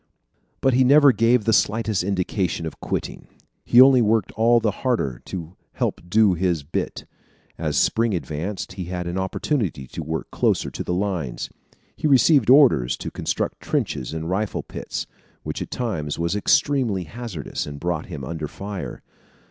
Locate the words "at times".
15.61-16.17